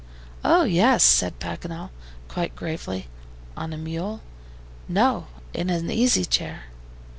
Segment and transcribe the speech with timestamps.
[0.43, 1.91] "Oh, yes," said Paganel,
[2.27, 3.07] quite gravely.
[3.55, 4.21] "On a mule?"
[4.87, 6.61] "No, in an easy chair."